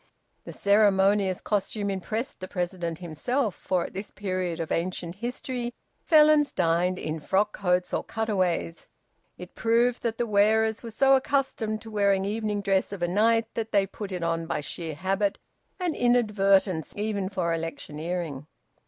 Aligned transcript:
The 0.45 0.51
ceremonious 0.51 1.41
costume 1.41 1.91
impressed 1.91 2.39
the 2.39 2.47
President 2.47 2.97
himself, 2.97 3.53
for 3.53 3.83
at 3.85 3.93
this 3.93 4.09
period 4.09 4.59
of 4.59 4.71
ancient 4.71 5.13
history 5.13 5.75
Felons 6.07 6.51
dined 6.53 6.97
in 6.97 7.19
frock 7.19 7.53
coats 7.53 7.93
or 7.93 8.03
cutaways; 8.03 8.87
it 9.37 9.53
proved 9.53 10.01
that 10.01 10.17
the 10.17 10.25
wearers 10.25 10.81
were 10.81 10.89
so 10.89 11.15
accustomed 11.15 11.83
to 11.83 11.91
wearing 11.91 12.25
evening 12.25 12.61
dress 12.61 12.91
of 12.91 13.03
a 13.03 13.07
night 13.07 13.45
that 13.53 13.71
they 13.71 13.85
put 13.85 14.11
it 14.11 14.23
on 14.23 14.47
by 14.47 14.59
sheer 14.59 14.95
habit 14.95 15.37
and 15.79 15.95
inadvertence 15.95 16.95
even 16.97 17.29
for 17.29 17.53
electioneering. 17.53 18.47